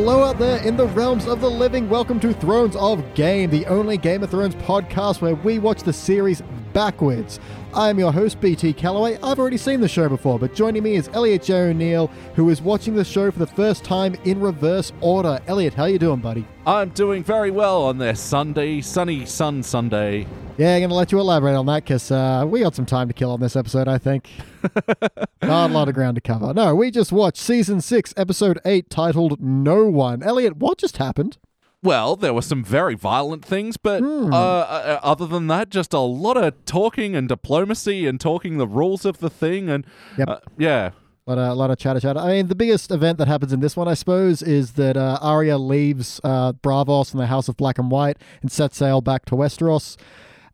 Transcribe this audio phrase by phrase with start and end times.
[0.00, 1.86] Hello out there in the realms of the living.
[1.86, 5.92] Welcome to Thrones of Game, the only Game of Thrones podcast where we watch the
[5.92, 6.42] series
[6.72, 7.40] backwards.
[7.72, 9.16] I'm your host, BT Calloway.
[9.22, 11.70] I've already seen the show before, but joining me is Elliot J.
[11.70, 15.38] O'Neill, who is watching the show for the first time in reverse order.
[15.46, 16.44] Elliot, how are you doing, buddy?
[16.66, 20.26] I'm doing very well on this Sunday, sunny sun Sunday.
[20.58, 23.08] Yeah, I'm going to let you elaborate on that because uh, we got some time
[23.08, 24.28] to kill on this episode, I think.
[25.42, 26.52] Not a lot of ground to cover.
[26.52, 30.22] No, we just watched season six, episode eight, titled No One.
[30.22, 31.38] Elliot, what just happened?
[31.82, 35.98] Well, there were some very violent things, but uh, uh, other than that, just a
[36.00, 39.86] lot of talking and diplomacy and talking the rules of the thing, and
[40.18, 40.28] Yep.
[40.28, 40.90] uh, yeah,
[41.26, 42.18] A lot of, a lot of chatter chatter.
[42.18, 45.18] I mean, the biggest event that happens in this one, I suppose, is that uh,
[45.22, 49.24] Arya leaves uh, Braavos and the House of Black and White and sets sail back
[49.26, 49.96] to Westeros.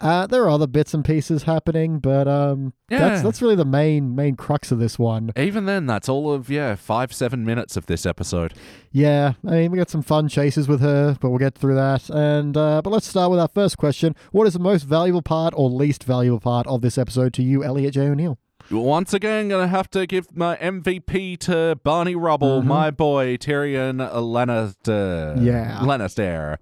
[0.00, 3.22] Uh, there are other bits and pieces happening, but um, that's Yeah.
[3.22, 5.30] that's really the main main crux of this one.
[5.36, 8.52] even then, that's all of yeah five seven minutes of this episode.
[8.92, 12.08] Yeah, I mean, we got some fun chases with her, but we'll get through that.
[12.10, 15.54] And uh, but let's start with our first question: What is the most valuable part
[15.56, 18.02] or least valuable part of this episode to you, Elliot J.
[18.08, 18.38] O'Neill?
[18.70, 22.68] Once again, gonna have to give my MVP to Barney Rubble, Mm-hmm.
[22.68, 25.42] my boy Tyrion Lannister.
[25.44, 25.78] Yeah.
[25.82, 26.56] Lannister.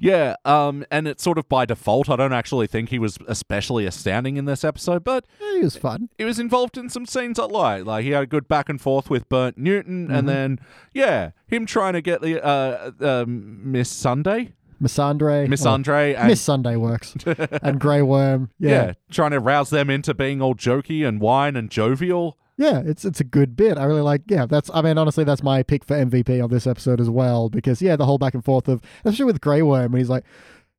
[0.00, 0.36] Yeah.
[0.44, 2.08] Um, and it's sort of by default.
[2.08, 5.76] I don't actually think he was especially astounding in this episode, but Eh, It was
[5.76, 6.08] fun.
[6.16, 7.84] he was involved in some scenes I like.
[7.84, 10.14] Like he had a good back and forth with Burnt Newton, Mm-hmm.
[10.14, 10.60] and then
[10.94, 15.46] yeah, him trying to get the uh, um, Miss Sunday, Miss Andre.
[15.46, 17.14] Miss oh, Andre, and Miss Sunday works.
[17.62, 18.50] and Grey Worm.
[18.58, 18.70] yeah.
[18.70, 18.92] Yeah.
[19.10, 22.38] trying to rouse them into being all jokey and wine and jovial.
[22.56, 23.78] Yeah, it's it's a good bit.
[23.78, 24.22] I really like.
[24.26, 24.70] Yeah, that's.
[24.74, 27.48] I mean, honestly, that's my pick for MVP of this episode as well.
[27.48, 30.24] Because yeah, the whole back and forth of, especially with Grey Worm, when he's like,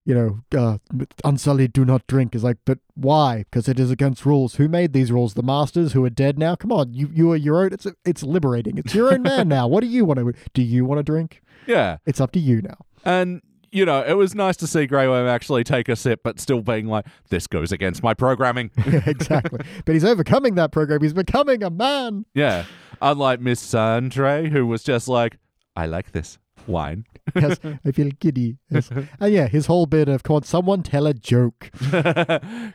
[0.06, 0.78] you know, uh,
[1.23, 2.35] unsullied do not drink.
[2.35, 3.45] Is like, but why?
[3.50, 4.56] Because it is against rules.
[4.56, 5.34] Who made these rules?
[5.34, 6.56] The masters who are dead now.
[6.56, 7.73] Come on, you you are your own.
[7.73, 8.78] It's it's liberating.
[8.78, 9.67] It's your own man now.
[9.67, 10.34] What do you want to?
[10.53, 11.41] Do you want to drink?
[11.66, 11.97] Yeah.
[12.06, 12.85] It's up to you now.
[13.03, 16.39] And you know, it was nice to see Grey Worm actually take a sip, but
[16.39, 19.59] still being like, "This goes against my programming." exactly.
[19.85, 21.01] but he's overcoming that program.
[21.01, 22.25] He's becoming a man.
[22.33, 22.65] yeah,
[23.01, 25.37] unlike Miss Sandre, who was just like,
[25.75, 26.37] "I like this
[26.67, 27.05] wine."
[27.35, 28.57] Yes, I feel giddy.
[28.69, 28.89] Yes.
[29.19, 31.69] And yeah, his whole bit of, come on, someone tell a joke.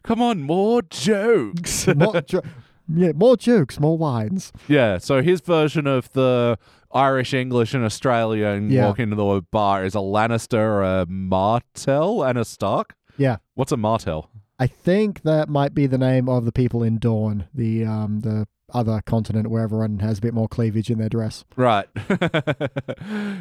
[0.02, 1.86] Come on, more jokes.
[1.88, 2.42] more jo-
[2.88, 4.52] yeah, more jokes, more wines.
[4.68, 6.56] yeah, so his version of the
[6.96, 8.86] Irish, English, and Australian Yeah.
[8.86, 12.94] walk into the bar is a Lannister, a Martell, and a Stark.
[13.18, 13.36] Yeah.
[13.54, 14.30] What's a Martell?
[14.58, 18.46] I think that might be the name of the people in Dorne, the um the
[18.74, 21.44] other continent where everyone has a bit more cleavage in their dress.
[21.54, 21.86] Right.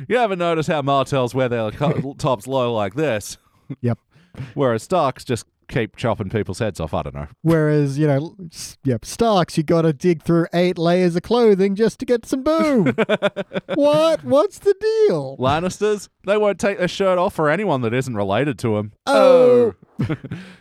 [0.07, 3.37] you ever notice how Martells wear their co- tops low like this.
[3.81, 3.97] Yep.
[4.53, 6.93] Whereas Starks just keep chopping people's heads off.
[6.93, 7.27] I don't know.
[7.41, 8.35] Whereas, you know,
[8.83, 12.85] yep, Starks, you gotta dig through eight layers of clothing just to get some boom.
[13.75, 14.23] what?
[14.23, 15.37] What's the deal?
[15.37, 18.93] Lannisters, they won't take their shirt off for anyone that isn't related to them.
[19.05, 19.75] Oh.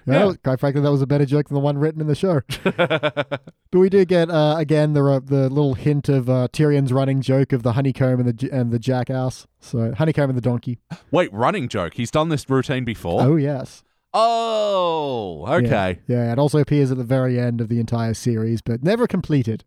[0.06, 0.26] Yeah.
[0.26, 2.42] Well, quite frankly, that was a better joke than the one written in the show.
[2.62, 3.40] but
[3.72, 7.52] we do get uh, again the uh, the little hint of uh, Tyrion's running joke
[7.54, 9.46] of the honeycomb and the and the jackass.
[9.60, 10.78] So honeycomb and the donkey.
[11.10, 11.94] Wait, running joke.
[11.94, 13.22] He's done this routine before.
[13.22, 13.82] Oh yes.
[14.14, 15.98] Oh, okay.
[16.06, 19.64] Yeah, it also appears at the very end of the entire series, but never completed.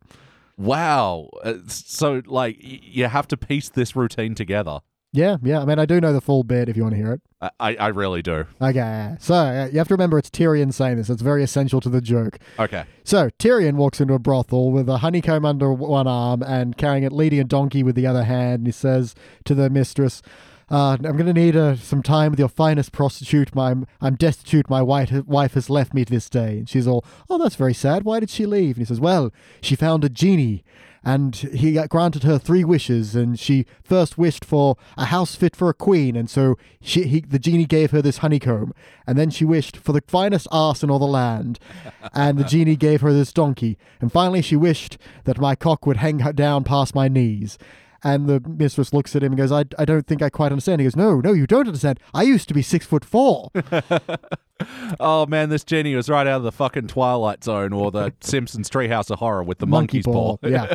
[0.57, 1.29] Wow.
[1.43, 4.79] Uh, so, like, you have to piece this routine together.
[5.13, 5.61] Yeah, yeah.
[5.61, 7.21] I mean, I do know the full bit if you want to hear it.
[7.41, 8.45] I, I, I really do.
[8.61, 11.09] Okay, so uh, you have to remember it's Tyrion saying this.
[11.09, 12.39] It's very essential to the joke.
[12.59, 12.83] Okay.
[13.03, 17.11] So Tyrion walks into a brothel with a honeycomb under one arm and carrying it,
[17.11, 18.59] leading a donkey with the other hand.
[18.59, 19.15] And he says
[19.45, 20.21] to the mistress,
[20.69, 23.55] uh, "I'm going to need uh, some time with your finest prostitute.
[23.55, 24.69] My, I'm destitute.
[24.69, 28.03] My wife, wife has left me this day." And she's all, "Oh, that's very sad.
[28.03, 29.31] Why did she leave?" And he says, "Well,
[29.61, 30.63] she found a genie."
[31.03, 35.69] And he granted her three wishes, and she first wished for a house fit for
[35.69, 38.73] a queen, and so she, he, the genie gave her this honeycomb,
[39.05, 41.59] and then she wished for the finest ass in all the land,
[42.13, 45.97] and the genie gave her this donkey, and finally she wished that my cock would
[45.97, 47.57] hang down past my knees.
[48.03, 50.81] And the mistress looks at him and goes, I, I don't think I quite understand.
[50.81, 51.99] He goes, No, no, you don't understand.
[52.13, 53.49] I used to be six foot four.
[54.99, 58.67] Oh, man, this genie was right out of the fucking Twilight Zone or the Simpsons
[58.71, 60.39] Treehouse of Horror with the monkey's ball.
[60.41, 60.73] Yeah.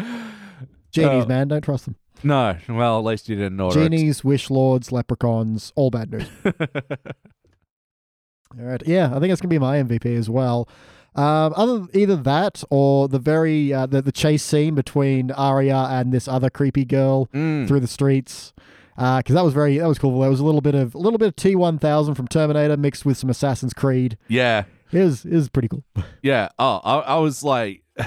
[0.90, 1.26] Genies, Oh.
[1.26, 1.94] man, don't trust them.
[2.24, 3.72] No, well, at least you didn't it.
[3.74, 6.28] Genies, wish lords, leprechauns, all bad news.
[6.44, 6.52] all
[8.64, 8.82] right.
[8.86, 10.68] Yeah, I think it's gonna be my MVP as well.
[11.14, 16.12] Um, other either that or the very uh, the the chase scene between Arya and
[16.12, 17.68] this other creepy girl Mm.
[17.68, 18.52] through the streets.
[18.96, 20.20] Because that was very that was cool.
[20.20, 22.76] There was a little bit of a little bit of T one thousand from Terminator
[22.76, 24.16] mixed with some Assassin's Creed.
[24.28, 25.84] Yeah, It was, it was pretty cool.
[26.22, 26.48] Yeah.
[26.58, 27.82] oh, I, I was like,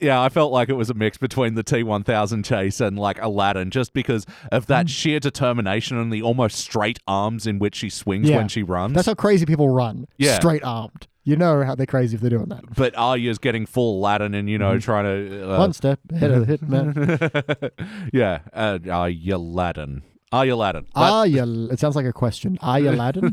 [0.00, 3.70] Yeah, I felt like it was a mix between the T1000 chase and like Aladdin
[3.70, 4.68] just because of Mm.
[4.68, 8.36] that sheer determination and the almost straight arms in which she swings Yeah.
[8.36, 8.94] when she runs.
[8.94, 10.06] That's how crazy people run.
[10.18, 10.36] Yeah.
[10.36, 11.06] Straight armed.
[11.24, 12.62] You know how they're crazy if they're doing that.
[12.76, 14.78] but Arya's getting full Aladdin and, you know, Mm-hmm.
[14.80, 15.54] trying to.
[15.54, 17.70] Uh, One step ahead of the hitman.
[18.12, 20.02] yeah, uh, Arya Aladdin.
[20.30, 20.86] Arya Aladdin.
[20.94, 21.68] Are you?
[21.70, 22.58] It sounds like a question.
[22.60, 23.32] Are you Aladdin?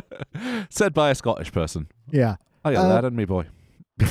[0.70, 1.86] Said by a Scottish person.
[2.10, 2.36] yeah.
[2.64, 3.46] Arya Uh, Aladdin, me boy.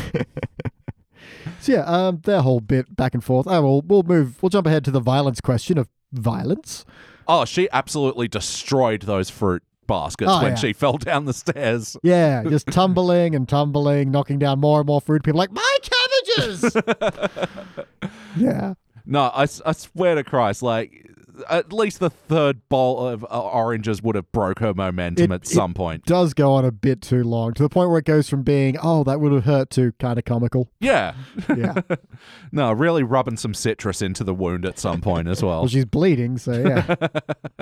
[1.59, 3.47] So yeah, um, their whole bit back and forth.
[3.49, 4.41] Oh, we'll we'll move.
[4.41, 6.85] We'll jump ahead to the violence question of violence.
[7.27, 10.55] Oh, she absolutely destroyed those fruit baskets Oh, when yeah.
[10.55, 11.95] she fell down the stairs.
[12.03, 15.23] Yeah, just tumbling and tumbling, knocking down more and more fruit.
[15.23, 16.75] People like my cabbages.
[18.37, 18.73] yeah,
[19.05, 21.09] No, I, I swear to Christ, like
[21.49, 25.47] at least the third bowl of uh, oranges would have broke her momentum It- at
[25.47, 26.05] some point.
[26.05, 28.77] does go on a bit too long to the point where it goes from being
[28.81, 30.69] oh that would have hurt to kind of comical.
[30.79, 31.13] Yeah,
[31.49, 31.81] Yeah,
[32.51, 35.61] no, really rubbing some citrus into the wound at some point as well.
[35.61, 36.95] well she's bleeding, so yeah,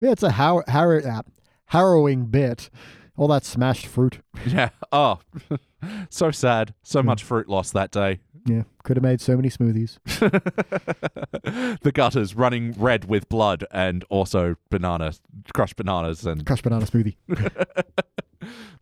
[0.00, 0.10] yeah.
[0.12, 1.22] It's a har- har- uh,
[1.66, 2.70] harrowing bit.
[3.16, 4.18] All that smashed fruit.
[4.46, 4.70] yeah.
[4.90, 5.20] Oh,
[6.10, 6.74] so sad.
[6.82, 7.06] So Hmm.
[7.06, 8.20] much fruit lost that day.
[8.46, 9.98] Yeah, could have made so many smoothies.
[11.80, 15.14] the gutters running red with blood and also banana
[15.54, 17.16] crushed bananas and Crushed banana smoothie.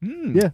[0.03, 0.35] Mm.
[0.35, 0.51] Yeah.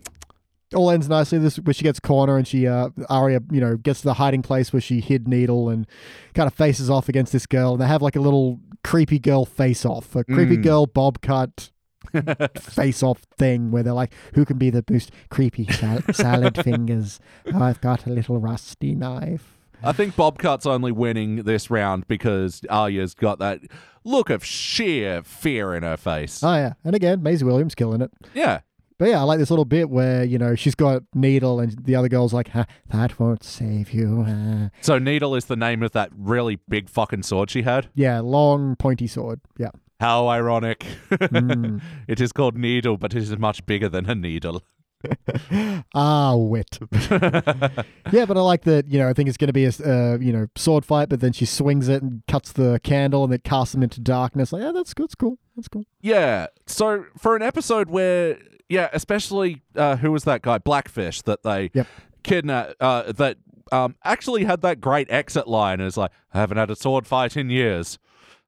[0.74, 1.38] all ends nicely.
[1.38, 4.42] This where she gets corner and she uh Arya, you know, gets to the hiding
[4.42, 5.86] place where she hid Needle and
[6.34, 7.72] kind of faces off against this girl.
[7.72, 10.62] And they have like a little creepy girl face off, a creepy Mm.
[10.62, 11.70] girl bob cut
[12.58, 17.20] face off thing where they're like, who can be the most creepy sal- salad fingers?
[17.52, 19.58] Oh, I've got a little rusty knife.
[19.82, 23.60] I think Bobcat's only winning this round because Arya's got that
[24.04, 26.42] look of sheer fear in her face.
[26.42, 28.10] Oh yeah, and again, Maisie Williams killing it.
[28.34, 28.60] yeah.
[28.98, 31.94] But yeah, I like this little bit where you know she's got Needle and the
[31.94, 35.92] other girl's like, huh, "That won't save you." uh." So Needle is the name of
[35.92, 37.86] that really big fucking sword she had.
[37.94, 39.40] Yeah, long pointy sword.
[39.56, 39.70] Yeah.
[40.00, 40.86] How ironic.
[41.10, 41.80] Mm.
[42.08, 44.62] it is called Needle, but it is much bigger than a needle.
[45.94, 46.78] ah, wit.
[47.10, 48.88] yeah, but I like that.
[48.88, 51.20] You know, I think it's going to be a uh, you know sword fight, but
[51.20, 54.52] then she swings it and cuts the candle and it casts them into darkness.
[54.52, 55.04] Like, yeah, that's good.
[55.04, 55.38] That's cool.
[55.56, 55.84] That's cool.
[56.00, 56.46] Yeah.
[56.66, 61.70] So for an episode where, yeah, especially uh, who was that guy, Blackfish, that they
[61.74, 61.86] Yep.
[62.22, 63.38] kidnapped, uh, that
[63.72, 65.80] um, actually had that great exit line.
[65.80, 67.98] Is like, I haven't had a sword fight in years.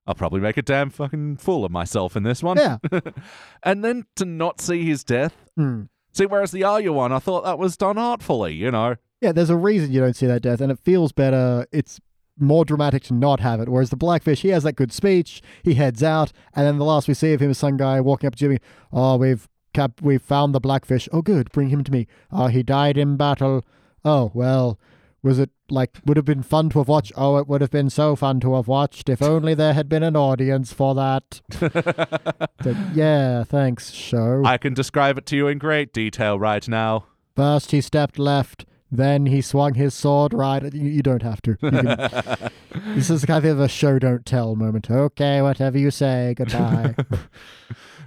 [0.06, 2.56] I'll probably make a damn fucking fool of myself in this one.
[2.56, 2.78] Yeah.
[3.62, 5.34] and then to not see his death.
[5.56, 5.82] Hmm.
[6.12, 8.54] See, whereas the Arya one, I thought that was done artfully.
[8.54, 8.96] You know.
[9.20, 11.66] Yeah, there's a reason you don't see that death, and it feels better.
[11.72, 12.00] It's
[12.38, 13.68] more dramatic to not have it.
[13.68, 17.06] Whereas the Blackfish, he has that good speech, he heads out, and then the last
[17.06, 18.58] we see of him is some guy walking up to Jimmy.
[18.92, 21.08] Oh, we've cap- we've found the Blackfish.
[21.12, 22.06] Oh, good, bring him to me.
[22.32, 23.64] Oh, he died in battle.
[24.04, 24.78] Oh, well,
[25.22, 27.12] was it like would have been fun to have watched?
[27.16, 30.02] Oh, it would have been so fun to have watched if only there had been
[30.02, 31.40] an audience for that.
[32.62, 34.42] So, yeah, thanks, show.
[34.44, 37.06] I can describe it to you in great detail right now.
[37.34, 38.66] First, he stepped left.
[38.92, 40.74] Then he swung his sword right.
[40.74, 41.56] You, you don't have to.
[41.56, 42.50] Can-
[42.94, 44.90] this is kind of a show don't tell moment.
[44.90, 46.34] Okay, whatever you say.
[46.36, 46.94] Goodbye.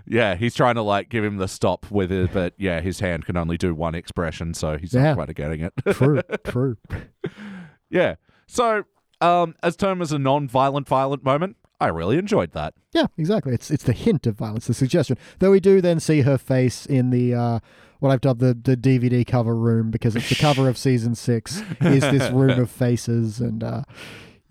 [0.05, 3.25] Yeah, he's trying to like give him the stop with it, but yeah, his hand
[3.25, 5.13] can only do one expression, so he's Yeah.
[5.13, 5.73] not quite getting it.
[5.91, 6.77] true, true.
[7.89, 8.15] yeah.
[8.47, 8.83] So,
[9.21, 12.73] um, as term as a non-violent violent moment, I really enjoyed that.
[12.93, 13.53] Yeah, exactly.
[13.53, 15.17] It's it's the hint of violence, the suggestion.
[15.39, 17.59] Though we do then see her face in the uh,
[17.99, 21.61] what I've dubbed the the DVD cover room because it's the cover of season six.
[21.81, 23.83] Is this room of faces and uh,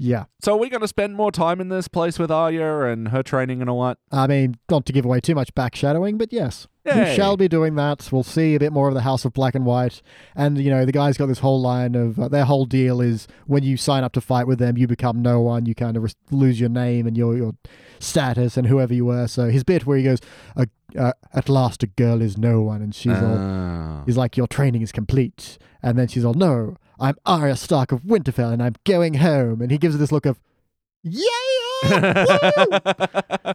[0.02, 0.25] yeah.
[0.42, 3.23] So, are we going to spend more time in this place with Arya and her
[3.23, 3.99] training and all that?
[4.11, 7.76] I mean, not to give away too much backshadowing, but yes, we shall be doing
[7.76, 8.09] that.
[8.11, 10.02] We'll see a bit more of the House of Black and White,
[10.35, 13.28] and you know, the guy's got this whole line of uh, their whole deal is
[13.47, 15.66] when you sign up to fight with them, you become no one.
[15.66, 17.54] You kind of res- lose your name and your your
[18.00, 19.28] status and whoever you were.
[19.28, 20.18] So his bit where he goes,
[20.56, 20.66] uh,
[20.99, 23.38] uh, "At last, a girl is no one," and she's all.
[23.38, 24.02] Ah.
[24.04, 25.59] He's like, Your training is complete.
[25.82, 29.61] And then she's all, No, I'm Arya Stark of Winterfell and I'm going home.
[29.61, 30.40] And he gives her this look of,
[31.02, 31.21] Yeah!
[31.82, 31.88] woo!"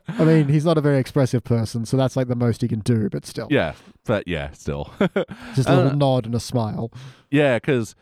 [0.09, 2.79] I mean, he's not a very expressive person, so that's like the most he can
[2.81, 3.47] do, but still.
[3.49, 3.73] yeah,
[4.05, 4.91] but yeah, still.
[5.55, 6.91] Just a little Uh, nod and a smile.
[7.31, 7.95] yeah, because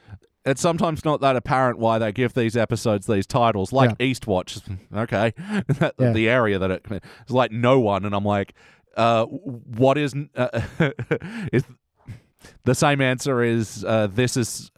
[0.45, 4.61] it's sometimes not that apparent why they give these episodes these titles, like Eastwatch.
[4.95, 5.33] Okay,
[5.67, 6.11] That- Yeah.
[6.11, 8.53] the area that it it's like no one, and I'm like,
[8.97, 10.61] uh, what is uh,
[11.53, 11.63] is
[12.63, 14.71] the same answer is uh, this is.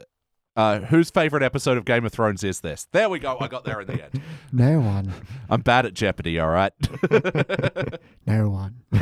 [0.58, 2.88] Uh, whose favorite episode of Game of Thrones is this?
[2.92, 3.38] There we go.
[3.40, 4.22] I got there in the end.
[4.52, 5.14] No one.
[5.52, 6.40] I'm bad at Jeopardy.
[6.40, 6.74] All right.
[8.26, 8.82] No one.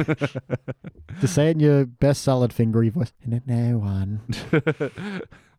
[1.22, 3.12] Just say in your best salad fingery voice.
[3.26, 4.22] No one.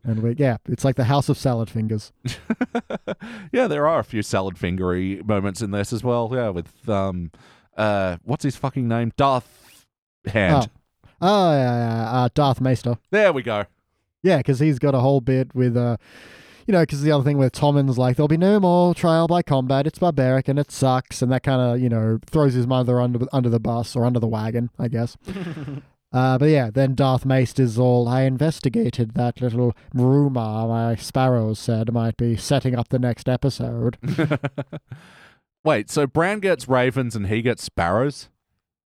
[0.04, 2.12] And we, yeah, it's like the House of Salad Fingers.
[3.50, 6.30] yeah, there are a few salad fingery moments in this as well.
[6.32, 7.32] Yeah, with um,
[7.76, 9.12] uh, what's his fucking name?
[9.16, 9.84] Darth
[10.26, 10.70] Hand.
[11.20, 12.98] Oh, yeah, yeah, uh, Darth Maester.
[13.10, 13.64] There we go.
[14.26, 15.98] Yeah, because he's got a whole bit with, uh,
[16.66, 19.40] you know, because the other thing with Tommen's like, there'll be no more trial by
[19.40, 19.86] combat.
[19.86, 21.22] It's barbaric and it sucks.
[21.22, 24.18] And that kind of, you know, throws his mother under, under the bus or under
[24.18, 25.16] the wagon, I guess.
[26.12, 31.92] uh, but yeah, then Darth Maester's all, I investigated that little rumor my sparrows said
[31.92, 33.96] might be setting up the next episode.
[35.64, 38.28] Wait, so Bran gets ravens and he gets sparrows?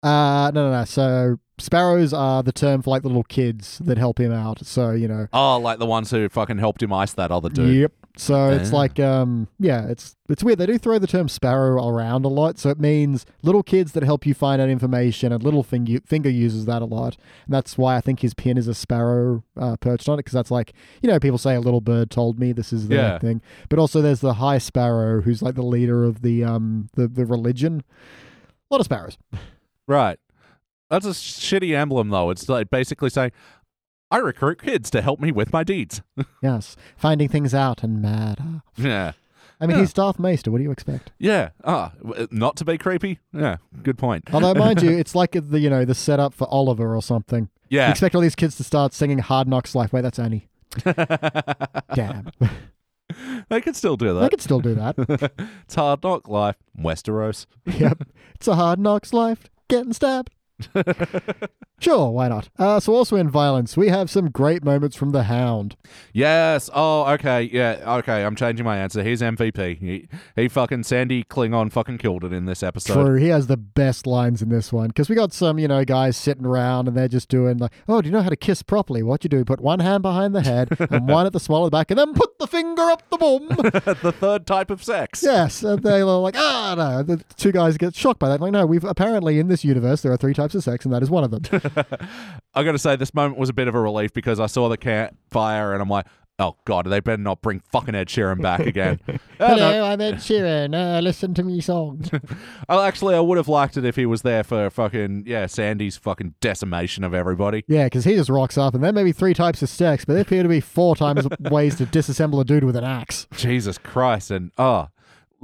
[0.05, 0.85] Uh, no, no, no.
[0.85, 4.65] So sparrows are the term for like the little kids that help him out.
[4.65, 7.75] So, you know, Oh, like the ones who fucking helped him ice that other dude.
[7.75, 7.91] Yep.
[8.17, 8.75] So it's Ah.
[8.77, 10.57] like, um, yeah, it's it's weird.
[10.59, 14.03] They do throw the term sparrow around a lot, so it means little kids that
[14.03, 15.33] help you find out information.
[15.33, 18.57] And little finger finger uses that a lot, and that's why I think his pin
[18.57, 20.71] is a sparrow uh, perched on it, because that's like,
[21.01, 23.19] you know, people say a little bird told me this is the Yeah.
[23.19, 23.41] thing.
[23.69, 27.25] But also, there's the high sparrow, who's like the leader of the um the the
[27.25, 27.83] religion.
[28.71, 29.17] A lot of sparrows.
[29.87, 30.19] Right.
[30.89, 32.29] That's a shitty emblem, though.
[32.29, 33.31] It's like basically saying,
[34.11, 36.01] I recruit kids to help me with my deeds.
[36.41, 38.37] Yes, finding things out and mad.
[38.39, 38.61] Ah.
[38.77, 39.13] yeah.
[39.59, 39.81] I mean, Yeah.
[39.83, 40.51] he's Darth Maester.
[40.51, 41.11] What do you expect?
[41.17, 41.49] Yeah.
[41.63, 41.93] Ah,
[42.29, 43.19] not to be creepy.
[43.33, 43.57] Yeah.
[43.81, 44.25] Good point.
[44.33, 47.49] Although, mind you, it's like the you know the setup for Oliver or something.
[47.69, 47.89] You Yeah.
[47.89, 49.91] expect all these kids to start singing Hard Knocks Life.
[49.93, 50.47] Wait, that's Annie.
[51.95, 52.29] Damn.
[53.49, 54.17] they could still do that.
[54.17, 54.29] I that.
[54.31, 54.95] could still do that.
[55.63, 56.57] it's hard knock life.
[56.77, 57.45] Westeros.
[57.65, 58.03] yep.
[58.35, 59.49] It's a Hard Knocks Life.
[59.67, 60.29] Getting stabbed.
[61.79, 62.49] Sure, why not?
[62.57, 65.75] Uh, so, also in violence, we have some great moments from the Hound.
[66.13, 66.69] Yes.
[66.73, 67.43] Oh, okay.
[67.43, 67.95] Yeah.
[67.97, 68.23] Okay.
[68.23, 69.03] I'm changing my answer.
[69.03, 69.79] He's MVP.
[69.79, 72.93] He, he fucking Sandy Klingon fucking killed it in this episode.
[72.93, 75.83] True, he has the best lines in this one because we got some, you know,
[75.83, 78.63] guys sitting around and they're just doing like, oh, do you know how to kiss
[78.63, 79.03] properly?
[79.03, 79.43] What you do?
[79.43, 81.99] Put one hand behind the head and one at the small of the back, and
[81.99, 83.47] then put the finger up the bum.
[84.01, 85.21] the third type of sex.
[85.21, 87.03] Yes, and they were like, ah, no.
[87.03, 88.39] The two guys get shocked by that.
[88.39, 91.01] Like, no, we've apparently in this universe there are three types of sex, and that
[91.01, 91.41] is one of them.
[92.53, 94.69] I got to say, this moment was a bit of a relief because I saw
[94.69, 96.05] the campfire and I'm like,
[96.37, 98.99] oh god, they better not bring fucking Ed Sheeran back again.
[99.37, 99.55] Oh, no.
[99.55, 100.73] Hello, I'm Ed Sheeran.
[100.73, 102.09] Uh, listen to me songs.
[102.69, 105.97] Oh, actually, I would have liked it if he was there for fucking yeah, Sandy's
[105.97, 107.65] fucking decimation of everybody.
[107.67, 110.13] yeah, because he just rocks up, and there may be three types of sex, but
[110.13, 113.27] there appear to be four times ways to disassemble a dude with an axe.
[113.33, 114.87] Jesus Christ, and oh,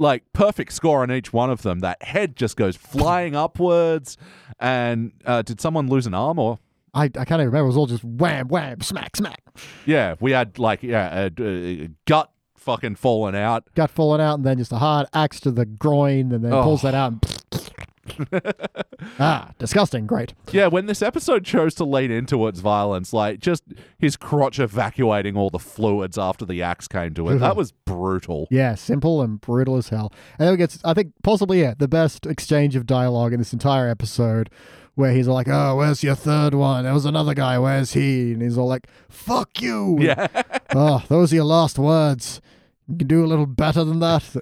[0.02, 1.80] like perfect score on each one of them.
[1.80, 4.18] That head just goes flying upwards.
[4.60, 6.58] And uh, did someone lose an arm or?
[6.94, 7.60] I, I can't even remember.
[7.60, 9.40] It was all just wham, wham, smack, smack.
[9.86, 13.64] Yeah, we had like yeah, a, a gut fucking falling out.
[13.74, 16.62] Gut falling out, and then just a hard axe to the groin, and then Oh.
[16.64, 17.12] pulls that out.
[17.12, 17.70] And
[19.18, 20.06] ah, disgusting.
[20.06, 20.34] Great.
[20.50, 23.62] Yeah, when this episode chose to lean into its violence, like just
[23.98, 28.48] his crotch evacuating all the fluids after the axe came to it, that was brutal.
[28.50, 30.12] Yeah, simple and brutal as hell.
[30.38, 33.52] And then we get, I think, possibly, yeah, the best exchange of dialogue in this
[33.52, 34.50] entire episode
[34.94, 36.84] where he's like, oh, where's your third one?
[36.84, 38.32] There was another guy, where's he?
[38.32, 39.98] And he's all like, fuck you.
[40.00, 40.26] Yeah.
[40.74, 42.40] Oh, those are your last words.
[42.88, 44.36] You can do a little better than that.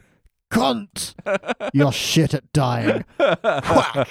[0.50, 1.14] Cunt!
[1.72, 3.04] You're shit at dying.
[3.18, 4.08] Whack!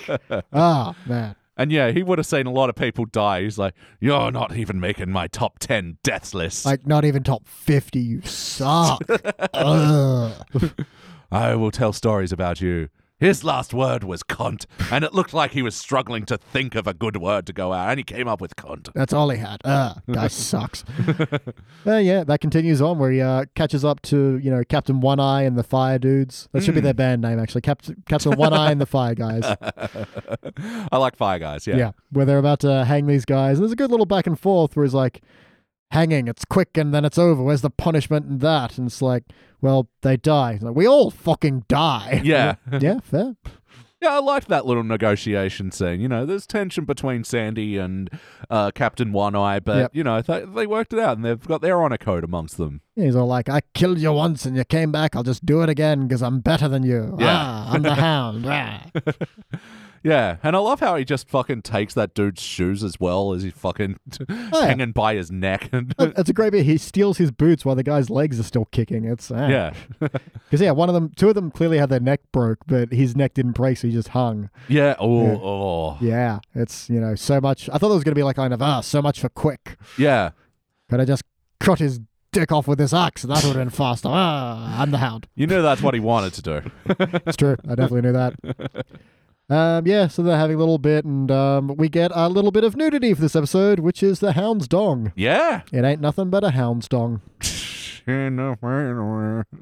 [0.53, 1.35] Ah, man.
[1.57, 3.41] And yeah, he would have seen a lot of people die.
[3.41, 6.65] He's like, You're not even making my top 10 deaths list.
[6.65, 7.99] Like, not even top 50.
[7.99, 9.01] You suck.
[9.53, 10.31] Ugh.
[11.31, 12.87] I will tell stories about you.
[13.19, 16.87] His last word was cunt, and it looked like he was struggling to think of
[16.87, 18.89] a good word to go out, and he came up with cunt.
[18.93, 19.57] That's all he had.
[19.65, 20.85] Uh, guy sucks.
[21.85, 25.19] uh, yeah, that continues on where he uh, catches up to, you know, Captain One
[25.19, 26.47] Eye and the Fire Dudes.
[26.53, 27.61] That should be their band name, actually.
[27.61, 29.43] Cap- Captain One Eye and the Fire Guys.
[30.91, 31.75] I like Fire Guys, yeah.
[31.77, 31.91] Yeah.
[32.11, 33.57] where they're about to hang these guys.
[33.57, 35.21] And there's a good little back and forth where he's like,
[35.91, 37.41] hanging, it's quick and then it's over.
[37.43, 38.77] Where's the punishment in that?
[38.77, 39.23] And it's like,
[39.61, 40.59] well, they die.
[40.61, 42.21] Like, we all fucking die.
[42.23, 42.55] Yeah.
[42.79, 43.35] yeah, fair.
[44.01, 45.99] Yeah, I liked that little negotiation scene.
[45.99, 48.09] You know, there's tension between Sandy and
[48.49, 49.91] uh, Captain One Eye, but, Yep.
[49.95, 52.79] you know, they, they worked it out, and they've got their honor code amongst them.
[52.95, 55.17] He's all like, I killed you once and you came back.
[55.17, 57.17] I'll just do it again because I'm better than you.
[57.19, 57.25] Yeah.
[57.29, 58.45] Ah, I'm the hound.
[58.47, 58.85] Ah.
[60.03, 63.43] Yeah, and I love how he just fucking takes that dude's shoes as well as
[63.43, 64.25] he's fucking Oh,
[64.61, 64.65] yeah.
[64.67, 65.69] hanging by his neck.
[65.97, 66.65] That's a great bit.
[66.65, 69.03] He steals his boots while the guy's legs are still kicking.
[69.05, 69.47] It's ah.
[69.47, 72.91] yeah, Because yeah, one of them, two of them clearly had their neck broke, but
[72.93, 74.49] his neck didn't break, so he just hung.
[74.67, 75.37] yeah, oh, Yeah.
[75.41, 77.69] oh, Yeah, it's you know so much.
[77.71, 79.77] I thought it was gonna be like kind of ah, so much for quick.
[79.97, 80.31] yeah.
[80.89, 81.23] Could I just
[81.59, 81.99] cut his
[82.31, 83.21] dick off with this axe?
[83.23, 84.09] That would have been faster.
[84.11, 85.27] Ah, I'm the hound.
[85.35, 86.71] You knew that's what he wanted to do.
[87.27, 87.57] It's true.
[87.67, 88.85] I definitely knew that.
[89.49, 92.63] Um, yeah, so they're having a little bit, and um, we get a little bit
[92.63, 95.11] of nudity for this episode, which is the hound's dong.
[95.15, 95.61] Yeah.
[95.71, 97.21] It ain't nothing but a hound's dong.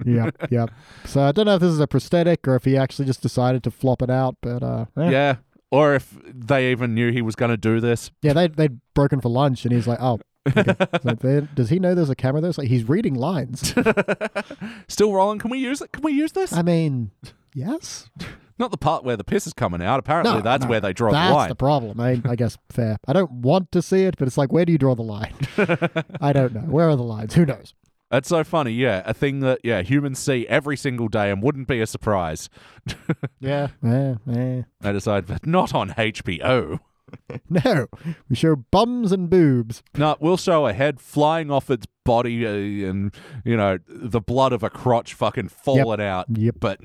[0.05, 0.71] yep, yep.
[1.05, 3.63] So I don't know if this is a prosthetic or if he actually just decided
[3.63, 5.09] to flop it out, but uh, eh.
[5.09, 5.35] yeah.
[5.69, 8.11] Or if they even knew he was going to do this.
[8.21, 10.19] yeah, they they'd broken for lunch, and he's like, oh.
[10.47, 10.75] Okay.
[11.03, 12.49] So does he know there's a camera there?
[12.49, 13.73] It's like he's reading lines.
[14.87, 15.39] Still rolling.
[15.39, 15.91] Can we use it?
[15.91, 16.53] Can we use this?
[16.53, 17.11] I mean,
[17.53, 18.09] yes.
[18.59, 19.99] Not the part where the piss is coming out.
[19.99, 21.33] Apparently, No, that's no, where they draw the line.
[21.33, 21.99] That's the problem.
[21.99, 22.97] I, I guess fair.
[23.07, 25.33] I don't want to see it, but it's like, where do you draw the line?
[26.21, 26.61] I don't know.
[26.61, 27.35] Where are the lines?
[27.35, 27.73] Who knows?
[28.09, 28.71] That's so funny.
[28.71, 32.49] Yeah, a thing that yeah humans see every single day and wouldn't be a surprise.
[33.39, 33.67] Yeah.
[33.85, 34.61] Eh, eh.
[34.81, 36.79] They decide, but not on HBO.
[37.49, 37.87] No,
[38.29, 39.81] we show bums and boobs.
[39.95, 43.13] No, we'll show a head flying off its body uh, and
[43.45, 46.25] you know the blood of a crotch fucking falling out.
[46.33, 46.55] Yep.
[46.59, 46.79] But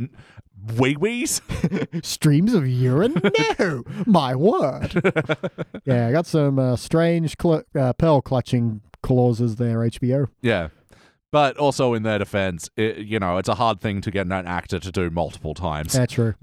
[0.78, 1.40] wee wees.
[2.02, 3.14] Streams of urine?
[3.59, 5.00] No, my word.
[5.85, 10.28] yeah, I got some uh, strange cl- uh, pearl clutching clauses there, HBO.
[10.40, 10.69] Yeah.
[11.31, 14.33] But also in their defense, it, you know, it's a hard thing to get an
[14.33, 15.92] actor to do multiple times.
[15.95, 16.35] That's true.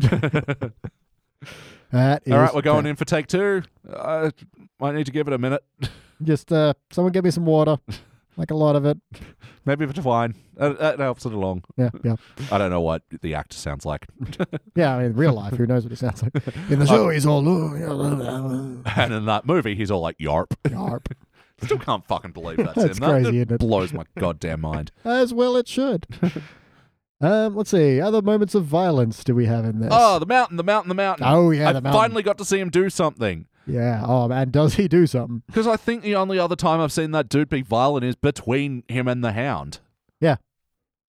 [1.91, 2.89] that is All right, we're going fair.
[2.91, 3.63] in for take two.
[3.93, 4.31] I
[4.79, 5.63] might need to give it a minute.
[6.23, 7.77] Just uh, someone get me some water,
[8.39, 8.97] like a lot of it.
[9.65, 10.33] Maybe if it's wine.
[10.55, 11.65] That, that helps it along.
[11.77, 12.15] Yeah, yeah,
[12.51, 14.07] I don't know what the actor sounds like.
[14.75, 14.95] yeah.
[14.95, 16.33] I mean, real life, who knows what he sounds like?
[16.69, 20.47] In the show, he's all and in that movie, he's all like, yarp.
[20.63, 21.11] yarp.
[21.61, 23.01] Still can't fucking believe that's, That's him.
[23.01, 23.59] That- crazy, that isn't it?
[23.59, 24.91] blows my goddamn mind.
[25.03, 26.07] As well, it should.
[27.19, 27.99] um, let's see.
[27.99, 29.89] Other moments of violence do we have in this?
[29.91, 31.25] Oh, the mountain, the mountain, the mountain.
[31.27, 31.99] Oh, yeah, I the mountain.
[32.01, 33.45] finally got to see him do something.
[33.69, 34.03] Yeah.
[34.05, 35.43] Oh man, does he do something?
[35.47, 38.83] Because I think the only other time I've seen that dude be violent is between
[38.87, 39.79] him and the hound.
[40.19, 40.37] Yeah.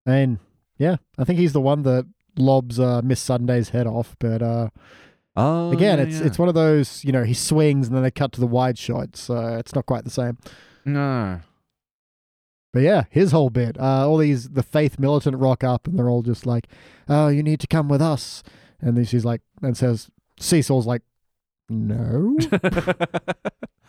[0.05, 0.39] And
[0.79, 2.07] yeah, I think he's the one that
[2.39, 4.17] lobs uh, Miss Sunday's head off.
[4.19, 4.69] But uh,
[5.39, 6.27] Oh, again, yeah, it's yeah.
[6.27, 8.79] it's one of those you know he swings and then they cut to the wide
[8.79, 10.39] shot, so it's not quite the same.
[10.85, 11.41] No.
[12.73, 16.09] But yeah, his whole bit, uh, all these the faith militant rock up and they're
[16.09, 16.69] all just like,
[17.09, 18.43] "Oh, you need to come with us,"
[18.81, 21.03] and then she's like, and says, Cecil's like,
[21.69, 22.37] "No."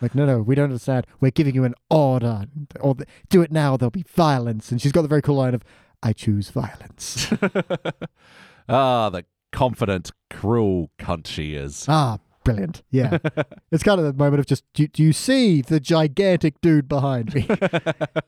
[0.00, 1.06] Like, no, no, we don't understand.
[1.20, 2.46] We're giving you an order.
[2.80, 2.96] Or
[3.28, 4.70] do it now, there'll be violence.
[4.70, 5.64] And she's got the very cool line of,
[6.02, 7.32] I choose violence.
[8.68, 11.86] ah, the confident, cruel cunt she is.
[11.88, 12.82] ah, brilliant.
[12.90, 13.18] Yeah.
[13.72, 17.34] it's kind of the moment of just, do, do you see the gigantic dude behind
[17.34, 17.46] me?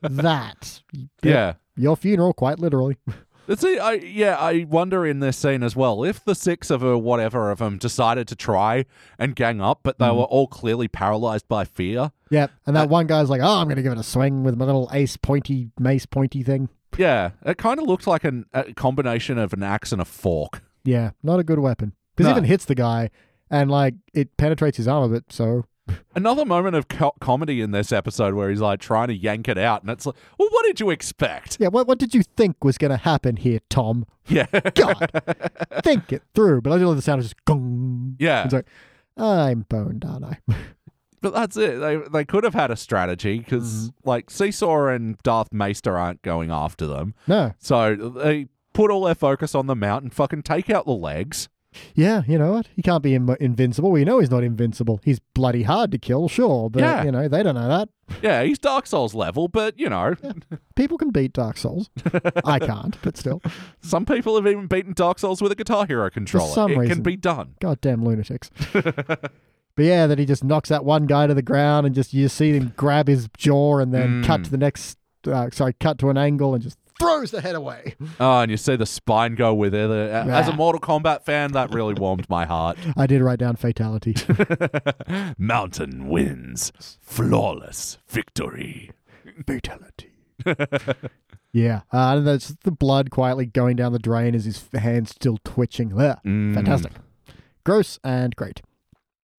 [0.01, 0.81] that.
[1.23, 1.53] yeah.
[1.77, 2.97] Your funeral, quite literally.
[3.47, 6.81] Let's see, I yeah, I wonder in this scene as well if the six of
[6.81, 8.85] her, whatever of them, decided to try
[9.19, 10.17] and gang up, but they Mhm.
[10.17, 12.11] were all clearly paralyzed by fear.
[12.29, 12.47] Yeah.
[12.65, 14.55] And Uh, that one guy's like, oh, I'm going to give it a swing with
[14.57, 16.69] my little ace pointy, mace pointy thing.
[16.97, 20.61] Yeah, it kind of looked like an, a combination of an axe and a fork.
[20.83, 21.11] Yeah.
[21.23, 21.93] Not a good weapon.
[22.15, 22.37] Because No.
[22.37, 23.09] even hits the guy
[23.49, 25.25] and, like, it penetrates his arm a bit.
[25.29, 25.63] So,
[26.15, 29.57] Another moment of co- comedy in this episode where he's like trying to yank it
[29.57, 31.57] out, and it's like, well, what did you expect?
[31.59, 34.05] yeah, what, what did you think was going to happen here, Tom?
[34.27, 35.09] Yeah, God,
[35.83, 36.61] think it through.
[36.61, 38.15] But I just love the sound of just gong.
[38.19, 38.43] yeah.
[38.45, 38.67] It's like,
[39.17, 40.39] I'm boned, aren't I?
[41.21, 41.79] But that's it.
[41.79, 44.09] They they could have had a strategy because Mm-hmm.
[44.09, 47.53] like Seesaw and Darth Maester aren't going after them, no.
[47.59, 51.47] so they put all their focus on the mount and fucking take out the legs.
[51.95, 52.67] Yeah, you know what?
[52.75, 53.91] He can't be Im- invincible.
[53.91, 54.99] We know he's not invincible.
[55.03, 57.03] He's bloody hard to kill, sure, but Yeah.
[57.03, 57.89] you know they don't know that.
[58.21, 60.15] Yeah, he's Dark Souls level, but you know,
[60.75, 61.89] People can beat Dark Souls.
[62.45, 63.41] I can't, but still,
[63.81, 66.51] some people have even beaten Dark Souls with a Guitar Hero controller.
[66.51, 66.95] some it reason.
[66.95, 67.55] can be done.
[67.61, 68.49] goddamn lunatics.
[68.73, 69.31] but
[69.77, 72.51] yeah, then he just knocks that one guy to the ground, and just you see
[72.51, 74.43] him grab his jaw, and then cut Mm.
[74.45, 74.97] to the next.
[75.25, 77.95] Uh, sorry, cut to an angle, and just throws the head away.
[78.19, 79.89] Oh, and you see the spine go with it.
[79.91, 82.77] As a Mortal Kombat fan, that really warmed my heart.
[82.97, 84.15] I did write down fatality.
[85.37, 86.71] Mountain wins.
[87.01, 88.91] Flawless victory.
[89.45, 90.11] fatality.
[91.53, 95.37] yeah, uh, and that's the blood quietly going down the drain as his hands still
[95.43, 95.89] twitching.
[95.89, 96.53] There, Mm.
[96.55, 96.93] fantastic,
[97.63, 98.61] gross and great.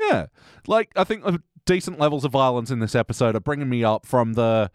[0.00, 0.26] Yeah.
[0.66, 4.04] Like, I think uh, decent levels of violence in this episode are bringing me up
[4.06, 4.70] from the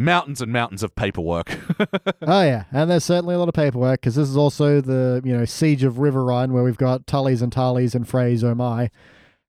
[0.00, 1.58] mountains and mountains of paperwork.
[2.22, 5.36] oh yeah, and there's certainly a lot of paperwork because this is also the you
[5.36, 8.90] know siege of Riverrun where we've got Tullys and Tarleys and Freys oh my,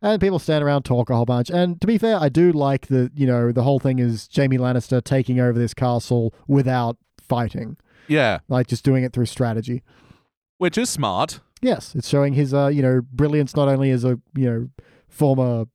[0.02, 1.50] and people stand around talk a whole bunch.
[1.50, 4.58] And to be fair, I do like the you know the whole thing is Jaime
[4.58, 8.40] Lannister taking over this castle without fighting, yeah.
[8.50, 9.82] like just doing it through strategy.
[10.58, 11.40] Which is smart.
[11.62, 14.70] Yes, it's showing his uh you know brilliance not only as a you know
[15.08, 15.66] former